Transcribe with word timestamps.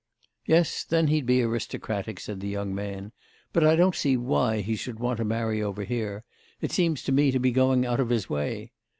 "Yes, 0.47 0.83
then 0.83 1.09
he'd 1.09 1.27
be 1.27 1.43
aristocratic," 1.43 2.19
said 2.19 2.39
the 2.39 2.47
young 2.47 2.73
man. 2.73 3.11
"But 3.53 3.63
I 3.63 3.75
don't 3.75 3.93
see 3.93 4.17
why 4.17 4.61
he 4.61 4.75
should 4.75 4.97
want 4.99 5.17
to 5.17 5.23
marry 5.23 5.61
over 5.61 5.83
here; 5.83 6.23
it 6.59 6.71
seems 6.71 7.03
to 7.03 7.11
me 7.11 7.29
to 7.29 7.39
be 7.39 7.51
going 7.51 7.85
out 7.85 7.99
of 7.99 8.09
his 8.09 8.27
way. 8.27 8.71